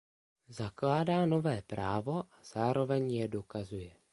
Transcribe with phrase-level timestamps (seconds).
[0.49, 3.91] Zakládá nové právo a zároveň je dokazuje.